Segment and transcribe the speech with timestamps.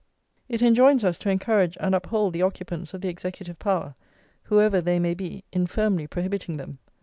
[0.49, 3.93] It enjoins us to encourage and uphold the occupants of the executive power,
[4.45, 6.79] whoever they may be, in firmly prohibiting them.